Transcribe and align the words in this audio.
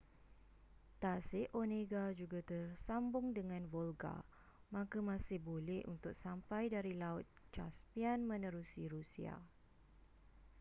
tasik 1.01 1.47
onega 1.61 2.03
juga 2.21 2.39
tersambung 2.51 3.27
dengan 3.37 3.61
volga 3.73 4.15
maka 4.75 4.97
masih 5.11 5.37
boleh 5.49 5.81
untuk 5.93 6.13
sampai 6.23 6.63
dari 6.75 6.93
laut 7.03 7.27
caspian 7.55 8.19
menerusi 8.31 8.83
rusia 8.93 9.35